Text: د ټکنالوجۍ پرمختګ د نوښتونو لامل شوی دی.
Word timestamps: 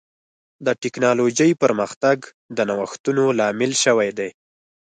د 0.65 0.67
ټکنالوجۍ 0.81 1.51
پرمختګ 1.63 2.17
د 2.57 2.59
نوښتونو 2.69 3.23
لامل 3.39 3.71
شوی 3.83 4.09
دی. 4.17 4.29